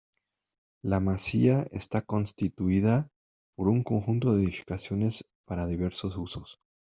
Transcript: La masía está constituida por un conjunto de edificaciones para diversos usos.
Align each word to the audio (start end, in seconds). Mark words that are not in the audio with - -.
La 0.83 0.99
masía 0.99 1.67
está 1.69 2.01
constituida 2.01 3.07
por 3.55 3.67
un 3.67 3.83
conjunto 3.83 4.33
de 4.33 4.45
edificaciones 4.45 5.25
para 5.45 5.67
diversos 5.67 6.17
usos. 6.17 6.59